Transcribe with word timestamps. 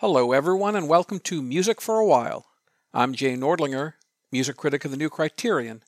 Hello, 0.00 0.32
everyone, 0.32 0.76
and 0.76 0.90
welcome 0.90 1.18
to 1.20 1.40
Music 1.40 1.80
for 1.80 1.98
a 1.98 2.04
While. 2.04 2.44
I'm 2.92 3.14
Jay 3.14 3.34
Nordlinger, 3.34 3.94
music 4.30 4.54
critic 4.58 4.84
of 4.84 4.90
the 4.90 4.96
New 4.98 5.08
Criterion. 5.08 5.82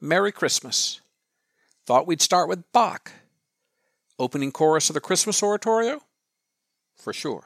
Merry 0.00 0.32
Christmas. 0.32 1.02
Thought 1.84 2.06
we'd 2.06 2.22
start 2.22 2.48
with 2.48 2.72
Bach. 2.72 3.12
Opening 4.18 4.52
chorus 4.52 4.88
of 4.88 4.94
the 4.94 5.02
Christmas 5.02 5.42
Oratorio? 5.42 6.00
For 6.94 7.12
sure. 7.12 7.44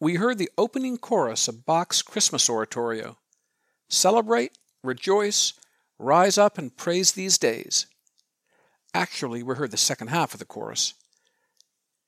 We 0.00 0.14
heard 0.14 0.38
the 0.38 0.50
opening 0.56 0.96
chorus 0.96 1.46
of 1.46 1.66
Bach's 1.66 2.00
Christmas 2.00 2.48
Oratorio 2.48 3.18
Celebrate, 3.88 4.56
rejoice, 4.84 5.52
rise 5.98 6.38
up 6.38 6.58
and 6.58 6.76
praise 6.76 7.12
these 7.12 7.36
days. 7.38 7.86
Actually, 8.94 9.42
we 9.42 9.56
heard 9.56 9.72
the 9.72 9.76
second 9.76 10.08
half 10.08 10.32
of 10.32 10.38
the 10.38 10.46
chorus. 10.46 10.94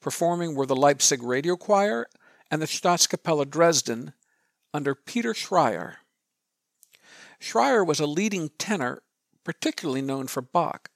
Performing 0.00 0.54
were 0.54 0.64
the 0.64 0.76
Leipzig 0.76 1.24
Radio 1.24 1.56
Choir 1.56 2.06
and 2.52 2.62
the 2.62 2.66
Staatskapelle 2.66 3.50
Dresden 3.50 4.12
under 4.72 4.94
Peter 4.94 5.34
Schreier. 5.34 5.96
Schreier 7.40 7.84
was 7.84 7.98
a 7.98 8.06
leading 8.06 8.50
tenor, 8.58 9.02
particularly 9.42 10.02
known 10.02 10.28
for 10.28 10.40
Bach. 10.40 10.88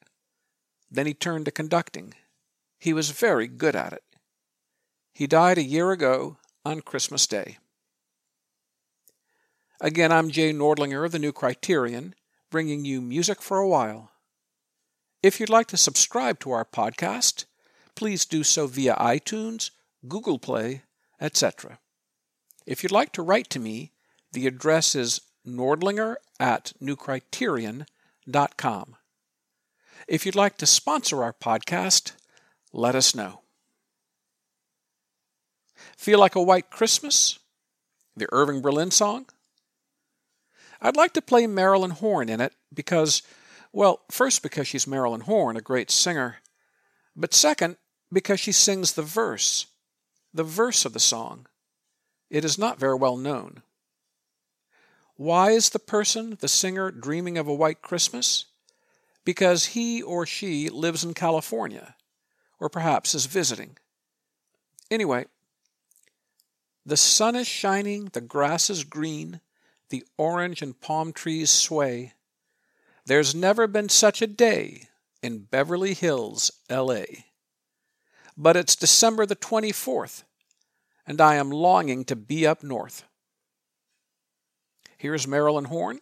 Then 0.88 1.06
he 1.06 1.14
turned 1.14 1.46
to 1.46 1.50
conducting. 1.50 2.14
He 2.78 2.92
was 2.92 3.10
very 3.10 3.48
good 3.48 3.74
at 3.74 3.92
it. 3.92 4.04
He 5.12 5.26
died 5.26 5.58
a 5.58 5.64
year 5.64 5.90
ago 5.90 6.36
on 6.66 6.80
Christmas 6.80 7.28
Day. 7.28 7.58
Again, 9.80 10.10
I'm 10.10 10.32
Jay 10.32 10.52
Nordlinger 10.52 11.06
of 11.06 11.12
the 11.12 11.20
New 11.20 11.30
Criterion, 11.30 12.16
bringing 12.50 12.84
you 12.84 13.00
music 13.00 13.40
for 13.40 13.58
a 13.58 13.68
while. 13.68 14.10
If 15.22 15.38
you'd 15.38 15.48
like 15.48 15.68
to 15.68 15.76
subscribe 15.76 16.40
to 16.40 16.50
our 16.50 16.64
podcast, 16.64 17.44
please 17.94 18.24
do 18.24 18.42
so 18.42 18.66
via 18.66 18.96
iTunes, 18.96 19.70
Google 20.08 20.40
Play, 20.40 20.82
etc. 21.20 21.78
If 22.66 22.82
you'd 22.82 22.90
like 22.90 23.12
to 23.12 23.22
write 23.22 23.48
to 23.50 23.60
me, 23.60 23.92
the 24.32 24.48
address 24.48 24.96
is 24.96 25.20
nordlinger 25.46 26.16
at 26.40 26.72
newcriterion.com. 26.82 28.96
If 30.08 30.26
you'd 30.26 30.34
like 30.34 30.58
to 30.58 30.66
sponsor 30.66 31.22
our 31.22 31.32
podcast, 31.32 32.14
let 32.72 32.96
us 32.96 33.14
know. 33.14 33.42
Feel 35.96 36.18
Like 36.18 36.34
a 36.34 36.42
White 36.42 36.70
Christmas? 36.70 37.38
The 38.16 38.28
Irving 38.32 38.60
Berlin 38.62 38.90
song? 38.90 39.26
I'd 40.80 40.96
like 40.96 41.12
to 41.14 41.22
play 41.22 41.46
Marilyn 41.46 41.90
Horne 41.90 42.28
in 42.28 42.40
it 42.40 42.54
because, 42.72 43.22
well, 43.72 44.00
first 44.10 44.42
because 44.42 44.68
she's 44.68 44.86
Marilyn 44.86 45.22
Horne, 45.22 45.56
a 45.56 45.62
great 45.62 45.90
singer, 45.90 46.36
but 47.14 47.34
second 47.34 47.76
because 48.12 48.40
she 48.40 48.52
sings 48.52 48.92
the 48.92 49.02
verse, 49.02 49.66
the 50.32 50.44
verse 50.44 50.84
of 50.84 50.92
the 50.92 51.00
song. 51.00 51.46
It 52.30 52.44
is 52.44 52.58
not 52.58 52.78
very 52.78 52.94
well 52.94 53.16
known. 53.16 53.62
Why 55.16 55.52
is 55.52 55.70
the 55.70 55.78
person, 55.78 56.36
the 56.40 56.48
singer, 56.48 56.90
dreaming 56.90 57.38
of 57.38 57.48
a 57.48 57.54
white 57.54 57.80
Christmas? 57.80 58.44
Because 59.24 59.66
he 59.66 60.02
or 60.02 60.26
she 60.26 60.68
lives 60.68 61.04
in 61.04 61.14
California, 61.14 61.96
or 62.60 62.68
perhaps 62.68 63.14
is 63.14 63.26
visiting. 63.26 63.78
Anyway, 64.90 65.26
the 66.86 66.96
sun 66.96 67.34
is 67.34 67.48
shining, 67.48 68.10
the 68.12 68.20
grass 68.20 68.70
is 68.70 68.84
green, 68.84 69.40
the 69.90 70.04
orange 70.16 70.62
and 70.62 70.80
palm 70.80 71.12
trees 71.12 71.50
sway. 71.50 72.12
There's 73.04 73.34
never 73.34 73.66
been 73.66 73.88
such 73.88 74.22
a 74.22 74.26
day 74.28 74.84
in 75.20 75.40
Beverly 75.40 75.94
Hills, 75.94 76.52
L.A. 76.70 77.26
But 78.36 78.56
it's 78.56 78.76
December 78.76 79.26
the 79.26 79.34
24th, 79.34 80.22
and 81.06 81.20
I 81.20 81.34
am 81.34 81.50
longing 81.50 82.04
to 82.04 82.14
be 82.14 82.46
up 82.46 82.62
north. 82.62 83.04
Here's 84.96 85.26
Marilyn 85.26 85.66
Horne 85.66 86.00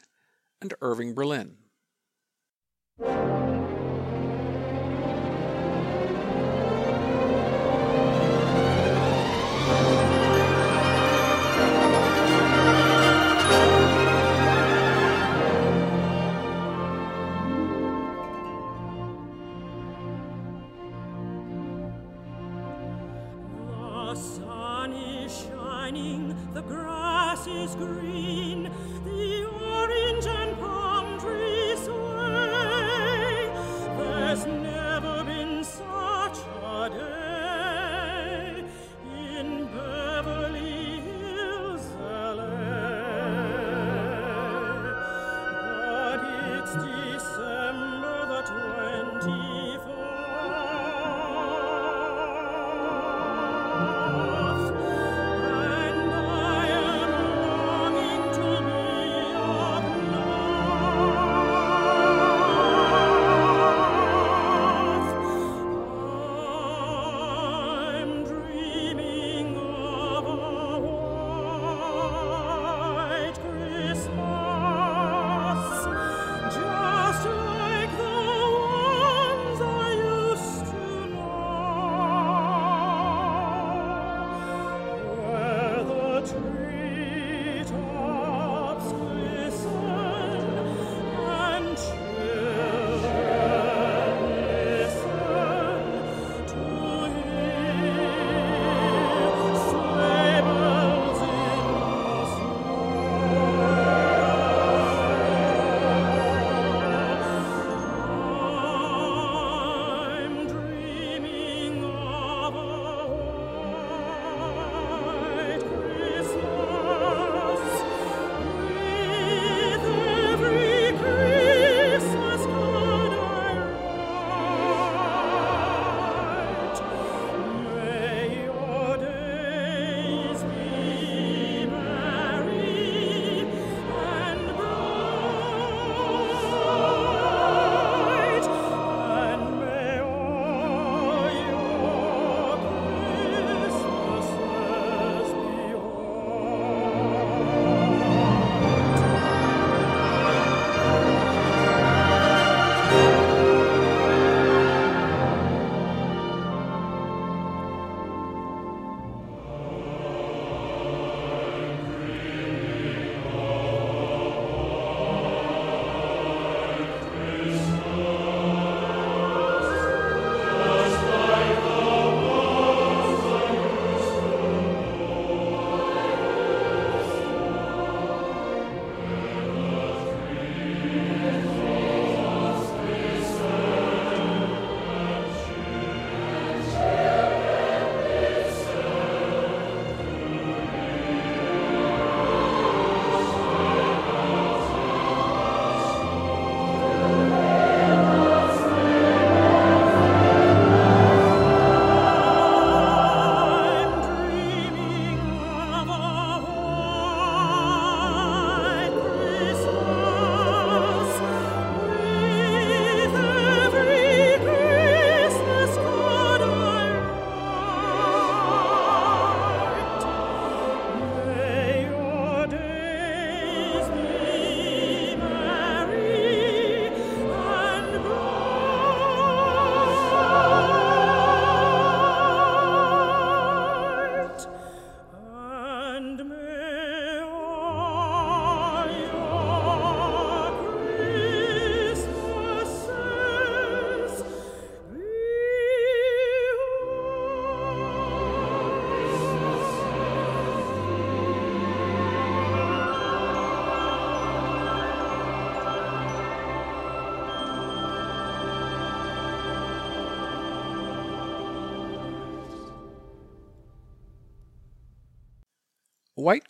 and 0.61 0.75
Irving 0.83 1.15
Berlin. 1.15 1.57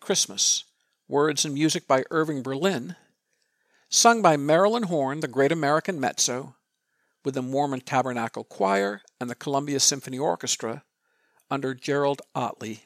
Christmas, 0.04 0.64
words 1.08 1.46
and 1.46 1.54
music 1.54 1.88
by 1.88 2.04
Irving 2.10 2.42
Berlin, 2.42 2.94
sung 3.88 4.20
by 4.20 4.36
Marilyn 4.36 4.82
Horne, 4.82 5.20
the 5.20 5.26
Great 5.26 5.50
American 5.50 5.98
Mezzo, 5.98 6.56
with 7.24 7.32
the 7.32 7.40
Mormon 7.40 7.80
Tabernacle 7.80 8.44
Choir 8.44 9.00
and 9.18 9.30
the 9.30 9.34
Columbia 9.34 9.80
Symphony 9.80 10.18
Orchestra 10.18 10.84
under 11.50 11.72
Jerold 11.72 12.20
Ottley. 12.34 12.84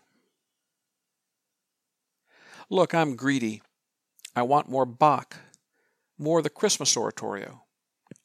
Look, 2.70 2.94
I'm 2.94 3.16
greedy. 3.16 3.62
I 4.36 4.42
want 4.42 4.68
more 4.68 4.86
Bach, 4.86 5.38
more 6.18 6.40
the 6.40 6.48
Christmas 6.48 6.96
oratorio, 6.96 7.64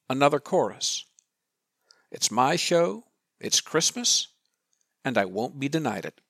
another 0.07 0.39
chorus, 0.39 1.03
It's 2.12 2.29
my 2.29 2.55
show, 2.55 3.05
it's 3.39 3.59
Christmas, 3.59 4.27
and 5.03 5.17
I 5.17 5.25
won't 5.25 5.59
be 5.59 5.67
denied 5.67 6.05
it. 6.05 6.21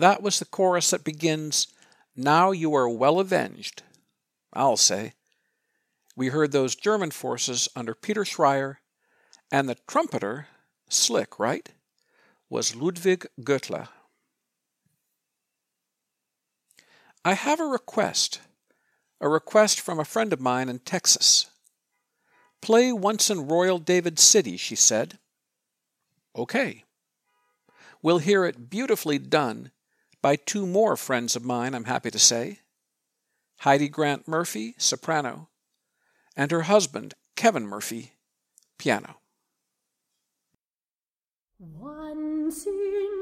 That 0.00 0.22
was 0.22 0.38
the 0.38 0.46
chorus 0.46 0.88
that 0.90 1.04
begins, 1.04 1.66
Now 2.16 2.52
you 2.52 2.74
are 2.74 2.88
well 2.88 3.20
avenged. 3.20 3.82
I'll 4.50 4.78
say. 4.78 5.12
We 6.16 6.28
heard 6.28 6.52
those 6.52 6.74
German 6.74 7.10
forces 7.10 7.68
under 7.76 7.94
Peter 7.94 8.24
Schreier, 8.24 8.76
and 9.52 9.68
the 9.68 9.76
trumpeter, 9.86 10.48
slick, 10.88 11.38
right, 11.38 11.68
was 12.48 12.74
Ludwig 12.74 13.26
Güttler. 13.42 13.88
I 17.22 17.34
have 17.34 17.60
a 17.60 17.64
request, 17.64 18.40
a 19.20 19.28
request 19.28 19.82
from 19.82 20.00
a 20.00 20.06
friend 20.06 20.32
of 20.32 20.40
mine 20.40 20.70
in 20.70 20.78
Texas. 20.78 21.50
Play 22.62 22.90
Once 22.90 23.28
in 23.28 23.46
Royal 23.46 23.78
David 23.78 24.18
City, 24.18 24.56
she 24.56 24.76
said. 24.76 25.18
Okay. 26.34 26.84
We'll 28.00 28.18
hear 28.18 28.46
it 28.46 28.70
beautifully 28.70 29.18
done 29.18 29.72
by 30.22 30.36
two 30.36 30.66
more 30.66 30.96
friends 30.96 31.36
of 31.36 31.44
mine, 31.44 31.74
I'm 31.74 31.84
happy 31.84 32.10
to 32.10 32.18
say 32.18 32.60
Heidi 33.60 33.88
Grant 33.88 34.26
Murphy, 34.26 34.74
soprano, 34.78 35.48
and 36.36 36.50
her 36.50 36.62
husband, 36.62 37.14
Kevin 37.36 37.66
Murphy, 37.66 38.12
piano. 38.78 39.16
Once 41.58 42.66
in 42.66 43.19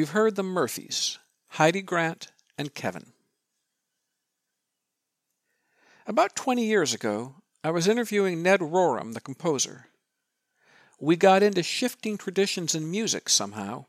We've 0.00 0.08
heard 0.08 0.34
the 0.34 0.42
Murphys, 0.42 1.18
Heidi 1.48 1.82
Grant 1.82 2.32
and 2.56 2.72
Kevin. 2.72 3.12
About 6.06 6.34
20 6.34 6.64
years 6.64 6.94
ago, 6.94 7.34
I 7.62 7.70
was 7.70 7.86
interviewing 7.86 8.42
Ned 8.42 8.60
Rorem, 8.60 9.12
the 9.12 9.20
composer. 9.20 9.88
We 10.98 11.16
got 11.16 11.42
into 11.42 11.62
shifting 11.62 12.16
traditions 12.16 12.74
in 12.74 12.90
music 12.90 13.28
somehow. 13.28 13.84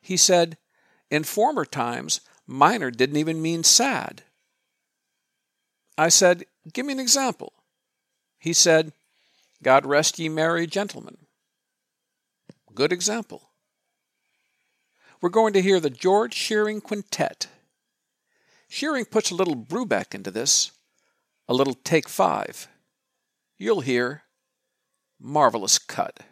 He 0.00 0.16
said, 0.16 0.56
In 1.10 1.24
former 1.24 1.64
times, 1.64 2.20
minor 2.46 2.92
didn't 2.92 3.16
even 3.16 3.42
mean 3.42 3.64
sad. 3.64 4.22
I 5.98 6.10
said, 6.10 6.44
Give 6.72 6.86
me 6.86 6.92
an 6.92 7.00
example. 7.00 7.52
He 8.38 8.52
said, 8.52 8.92
God 9.64 9.84
rest 9.84 10.20
ye 10.20 10.28
merry 10.28 10.68
gentlemen. 10.68 11.16
Good 12.72 12.92
example. 12.92 13.48
We're 15.22 15.28
going 15.28 15.52
to 15.52 15.62
hear 15.62 15.78
the 15.78 15.88
George 15.88 16.34
Shearing 16.34 16.80
Quintet. 16.80 17.46
Shearing 18.68 19.04
puts 19.04 19.30
a 19.30 19.36
little 19.36 19.54
Brubeck 19.54 20.16
into 20.16 20.32
this, 20.32 20.72
a 21.48 21.54
little 21.54 21.74
take 21.74 22.08
five. 22.08 22.66
You'll 23.56 23.82
hear 23.82 24.24
Marvelous 25.20 25.78
Cut. 25.78 26.24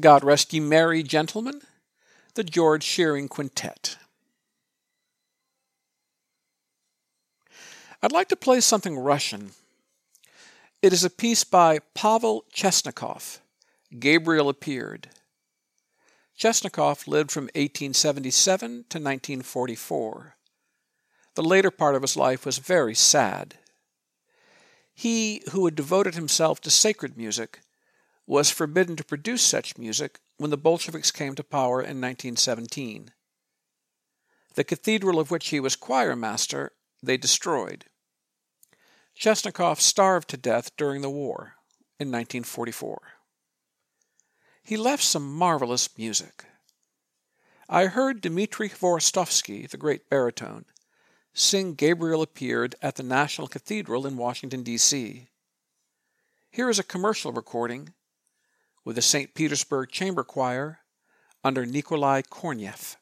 God 0.00 0.22
Rest 0.22 0.52
Ye 0.52 0.60
Merry 0.60 1.02
Gentlemen, 1.02 1.60
the 2.34 2.44
George 2.44 2.84
Shearing 2.84 3.28
Quintet. 3.28 3.96
I'd 8.00 8.12
like 8.12 8.28
to 8.28 8.36
play 8.36 8.60
something 8.60 8.96
Russian. 8.96 9.50
It 10.82 10.92
is 10.92 11.02
a 11.02 11.10
piece 11.10 11.42
by 11.42 11.80
Pavel 11.94 12.44
Chesnokov. 12.52 13.40
Gabriel 13.98 14.48
appeared. 14.48 15.08
Chesnokov 16.36 17.08
lived 17.08 17.32
from 17.32 17.44
1877 17.46 18.68
to 18.68 18.74
1944. 18.74 20.36
The 21.34 21.42
later 21.42 21.72
part 21.72 21.96
of 21.96 22.02
his 22.02 22.16
life 22.16 22.46
was 22.46 22.58
very 22.58 22.94
sad. 22.94 23.54
He 24.94 25.42
who 25.50 25.64
had 25.64 25.74
devoted 25.74 26.14
himself 26.14 26.60
to 26.60 26.70
sacred 26.70 27.16
music 27.16 27.60
was 28.28 28.50
forbidden 28.50 28.94
to 28.94 29.02
produce 29.02 29.40
such 29.40 29.78
music 29.78 30.20
when 30.36 30.50
the 30.50 30.58
Bolsheviks 30.58 31.10
came 31.10 31.34
to 31.34 31.42
power 31.42 31.80
in 31.80 31.98
1917. 31.98 33.10
The 34.54 34.64
cathedral 34.64 35.18
of 35.18 35.30
which 35.30 35.48
he 35.48 35.58
was 35.58 35.76
choir 35.76 36.14
master 36.14 36.72
they 37.02 37.16
destroyed. 37.16 37.86
Chesnokov 39.18 39.80
starved 39.80 40.28
to 40.28 40.36
death 40.36 40.76
during 40.76 41.00
the 41.00 41.08
war 41.08 41.54
in 41.98 42.08
1944. 42.08 43.00
He 44.62 44.76
left 44.76 45.02
some 45.02 45.34
marvelous 45.34 45.96
music. 45.96 46.44
I 47.66 47.86
heard 47.86 48.20
Dmitri 48.20 48.68
Hvorostovsky, 48.68 49.70
the 49.70 49.78
great 49.78 50.10
baritone, 50.10 50.66
sing 51.32 51.72
Gabriel 51.72 52.20
Appeared 52.20 52.74
at 52.82 52.96
the 52.96 53.02
National 53.02 53.48
Cathedral 53.48 54.06
in 54.06 54.18
Washington, 54.18 54.62
D.C. 54.62 55.28
Here 56.50 56.68
is 56.68 56.78
a 56.78 56.84
commercial 56.84 57.32
recording 57.32 57.94
with 58.88 58.96
the 58.96 59.02
St. 59.02 59.34
Petersburg 59.34 59.90
Chamber 59.90 60.24
Choir 60.24 60.78
under 61.44 61.66
Nikolai 61.66 62.22
Kornev. 62.22 62.96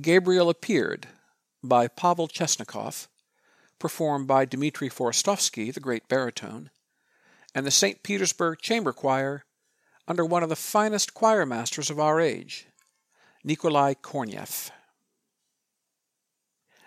Gabriel 0.00 0.50
Appeared 0.50 1.08
by 1.64 1.88
Pavel 1.88 2.28
Chesnokov, 2.28 3.08
performed 3.78 4.26
by 4.26 4.44
Dmitri 4.44 4.90
Hvorostovsky, 4.90 5.72
the 5.72 5.80
great 5.80 6.06
baritone, 6.06 6.68
and 7.54 7.64
the 7.64 7.70
St. 7.70 8.02
Petersburg 8.02 8.58
Chamber 8.60 8.92
Choir 8.92 9.46
under 10.06 10.22
one 10.22 10.42
of 10.42 10.50
the 10.50 10.56
finest 10.56 11.14
choir 11.14 11.46
masters 11.46 11.88
of 11.88 11.98
our 11.98 12.20
age, 12.20 12.66
Nikolai 13.42 13.94
Kornev. 13.94 14.70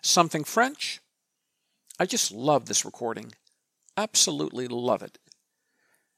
Something 0.04 0.44
French? 0.44 1.02
I 2.00 2.06
just 2.06 2.32
love 2.32 2.68
this 2.68 2.86
recording. 2.86 3.32
Absolutely 3.98 4.68
love 4.68 5.02
it. 5.02 5.18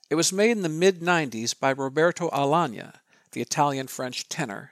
It 0.09 0.15
was 0.15 0.33
made 0.33 0.51
in 0.51 0.61
the 0.61 0.67
mid 0.67 0.99
90s 0.99 1.57
by 1.57 1.71
Roberto 1.71 2.29
Alagna, 2.31 2.95
the 3.31 3.39
Italian 3.39 3.87
French 3.87 4.27
tenor, 4.27 4.71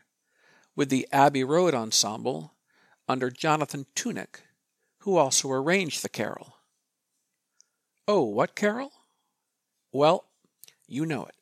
with 0.79 0.87
the 0.87 1.05
Abbey 1.11 1.43
Road 1.43 1.73
Ensemble 1.73 2.53
under 3.05 3.29
Jonathan 3.29 3.85
Tunick, 3.97 4.43
who 4.99 5.17
also 5.17 5.51
arranged 5.51 6.01
the 6.01 6.07
carol. 6.07 6.55
Oh, 8.07 8.23
what 8.23 8.55
carol? 8.55 8.93
Well, 9.91 10.23
you 10.87 11.05
know 11.05 11.25
it. 11.25 11.35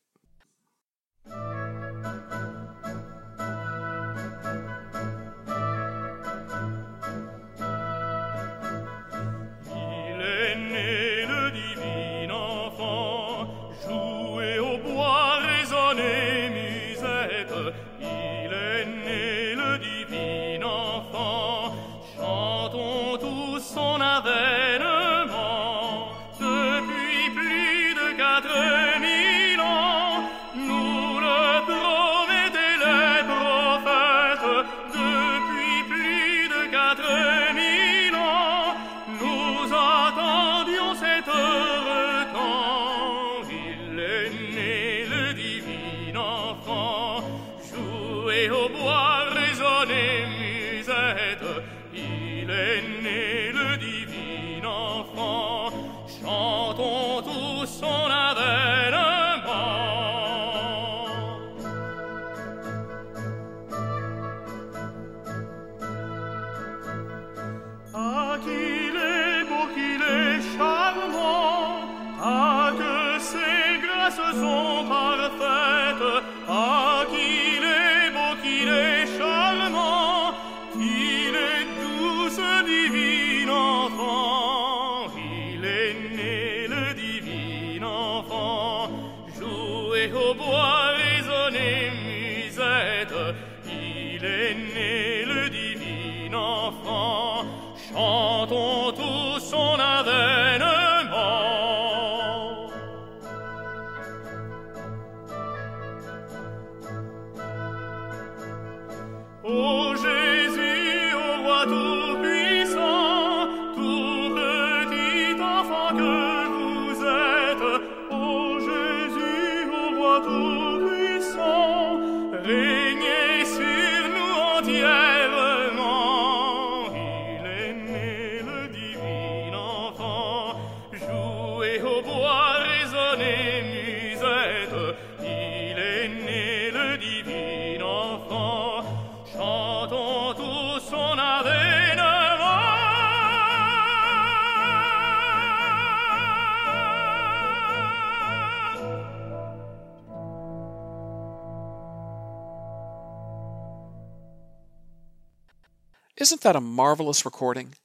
Isn't 156.27 156.41
that 156.41 156.57
a 156.57 156.59
marvelous 156.59 157.23
recording? 157.23 157.75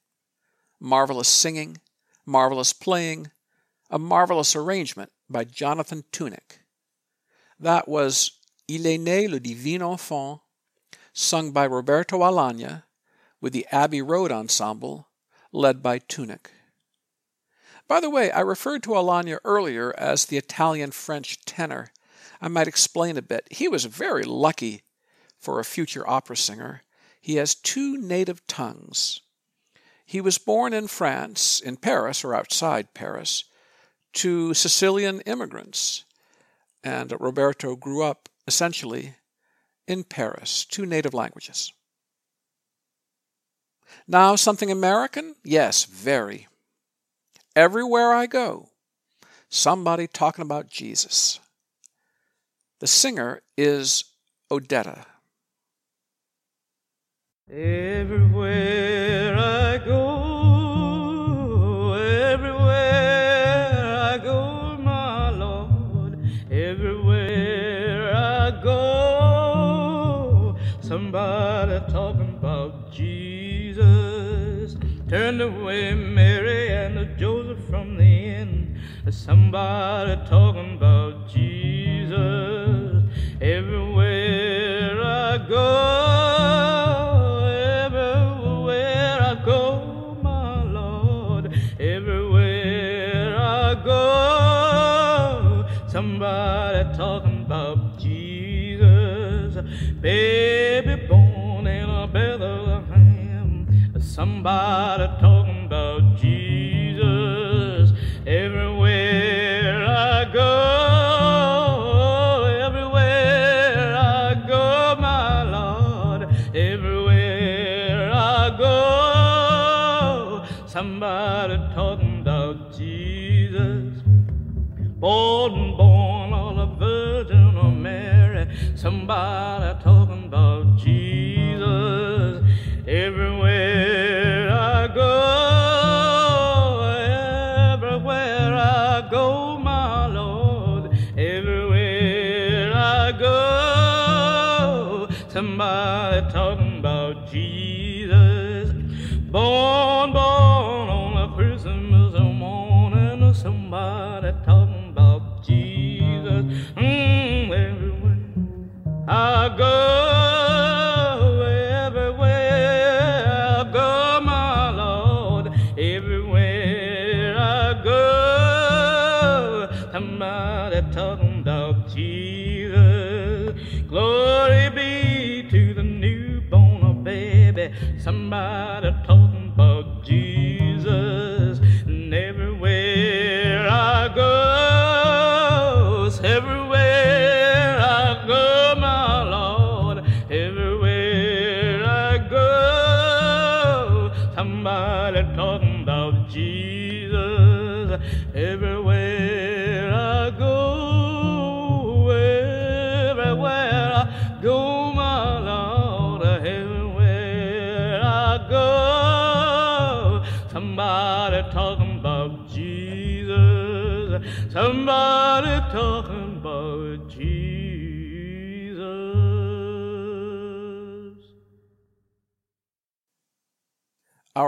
Marvelous 0.80 1.28
singing, 1.28 1.78
marvelous 2.26 2.72
playing, 2.72 3.30
a 3.88 4.00
marvelous 4.00 4.56
arrangement 4.56 5.12
by 5.30 5.44
Jonathan 5.44 6.02
Tunick. 6.10 6.58
That 7.60 7.86
was 7.86 8.32
Il 8.66 8.84
est 8.84 8.98
né 8.98 9.30
le 9.30 9.38
divin 9.38 9.80
enfant, 9.80 10.40
sung 11.12 11.52
by 11.52 11.64
Roberto 11.64 12.18
Alagna 12.18 12.82
with 13.40 13.52
the 13.52 13.64
Abbey 13.70 14.02
Road 14.02 14.32
Ensemble, 14.32 15.06
led 15.52 15.80
by 15.80 16.00
Tunick. 16.00 16.46
By 17.86 18.00
the 18.00 18.10
way, 18.10 18.32
I 18.32 18.40
referred 18.40 18.82
to 18.82 18.96
Alagna 18.96 19.38
earlier 19.44 19.94
as 19.96 20.24
the 20.24 20.36
Italian 20.36 20.90
French 20.90 21.44
tenor. 21.44 21.92
I 22.40 22.48
might 22.48 22.66
explain 22.66 23.16
a 23.16 23.22
bit. 23.22 23.46
He 23.52 23.68
was 23.68 23.84
very 23.84 24.24
lucky 24.24 24.82
for 25.38 25.60
a 25.60 25.64
future 25.64 26.04
opera 26.10 26.36
singer. 26.36 26.82
He 27.22 27.36
has 27.36 27.54
two 27.54 27.96
native 27.96 28.44
tongues. 28.48 29.20
He 30.04 30.20
was 30.20 30.38
born 30.38 30.74
in 30.74 30.88
France, 30.88 31.60
in 31.60 31.76
Paris 31.76 32.24
or 32.24 32.34
outside 32.34 32.92
Paris, 32.94 33.44
to 34.14 34.52
Sicilian 34.52 35.20
immigrants. 35.20 36.04
And 36.82 37.14
Roberto 37.20 37.76
grew 37.76 38.02
up 38.02 38.28
essentially 38.48 39.14
in 39.86 40.02
Paris, 40.02 40.64
two 40.64 40.84
native 40.84 41.14
languages. 41.14 41.72
Now, 44.08 44.34
something 44.34 44.72
American? 44.72 45.36
Yes, 45.44 45.84
very. 45.84 46.48
Everywhere 47.54 48.12
I 48.12 48.26
go, 48.26 48.70
somebody 49.48 50.08
talking 50.08 50.42
about 50.42 50.68
Jesus. 50.68 51.38
The 52.80 52.88
singer 52.88 53.42
is 53.56 54.04
Odetta. 54.50 55.04
Everywhere 57.50 59.36
I 59.36 59.78
go, 59.78 61.92
everywhere 61.94 63.96
I 64.00 64.18
go, 64.18 64.76
my 64.78 65.30
Lord, 65.30 66.20
everywhere 66.52 68.14
I 68.14 68.62
go, 68.62 70.56
somebody 70.82 71.80
talking 71.92 72.36
about 72.38 72.92
Jesus. 72.92 74.76
Turned 75.08 75.42
away 75.42 75.94
Mary 75.94 76.68
and 76.68 77.18
Joseph 77.18 77.58
from 77.68 77.96
the 77.96 78.04
inn. 78.04 78.80
Somebody 79.10 80.14
talking 80.28 80.76
about 80.76 81.28
Jesus. 81.28 81.81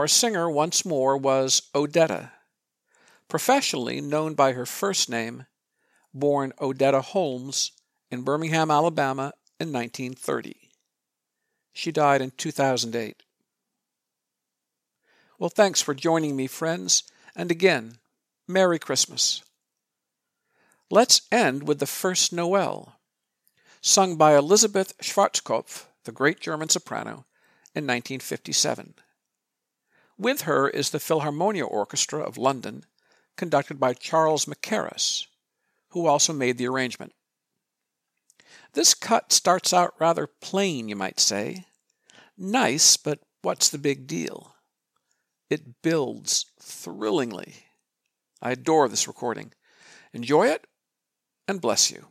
Our 0.04 0.08
singer 0.08 0.50
once 0.50 0.84
more 0.84 1.16
was 1.16 1.62
Odetta, 1.74 2.32
professionally 3.26 4.02
known 4.02 4.34
by 4.34 4.52
her 4.52 4.66
first 4.66 5.08
name, 5.08 5.46
born 6.12 6.52
Odetta 6.60 7.00
Holmes 7.00 7.72
in 8.10 8.20
Birmingham, 8.20 8.70
Alabama 8.70 9.32
in 9.58 9.72
1930. 9.72 10.68
She 11.72 11.90
died 11.90 12.20
in 12.20 12.32
2008. 12.32 13.22
Well, 15.38 15.48
thanks 15.48 15.80
for 15.80 15.94
joining 15.94 16.36
me, 16.36 16.48
friends, 16.48 17.04
and 17.34 17.50
again, 17.50 17.96
Merry 18.46 18.78
Christmas. 18.78 19.42
Let's 20.90 21.22
end 21.32 21.66
with 21.66 21.78
the 21.78 21.86
first 21.86 22.30
Nowell, 22.30 22.96
sung 23.80 24.16
by 24.16 24.36
Elisabeth 24.36 24.98
Schwarzkopf, 24.98 25.86
the 26.04 26.12
great 26.12 26.40
German 26.40 26.68
soprano, 26.68 27.24
in 27.74 27.86
1957. 27.86 28.96
With 30.16 30.42
her 30.42 30.68
is 30.68 30.90
the 30.90 30.98
Philharmonia 30.98 31.66
Orchestra 31.68 32.22
of 32.22 32.38
London, 32.38 32.84
conducted 33.36 33.80
by 33.80 33.94
Charles 33.94 34.46
Mackerras, 34.46 35.26
who 35.88 36.06
also 36.06 36.32
made 36.32 36.56
the 36.56 36.68
arrangement. 36.68 37.12
This 38.74 38.94
cut 38.94 39.32
starts 39.32 39.72
out 39.72 39.94
rather 39.98 40.26
plain, 40.26 40.88
you 40.88 40.96
might 40.96 41.20
say. 41.20 41.66
Nice, 42.36 42.96
but 42.96 43.20
what's 43.42 43.68
the 43.68 43.78
big 43.78 44.06
deal? 44.06 44.54
It 45.50 45.82
builds 45.82 46.46
thrillingly. 46.60 47.54
I 48.40 48.52
adore 48.52 48.88
this 48.88 49.08
recording. 49.08 49.52
Enjoy 50.12 50.46
it, 50.46 50.66
and 51.46 51.60
bless 51.60 51.90
you. 51.90 52.06